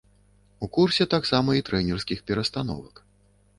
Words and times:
У 0.67 0.69
курсе 0.77 1.07
таксама 1.13 1.49
і 1.59 1.65
трэнерскіх 1.69 2.25
перастановак. 2.31 3.07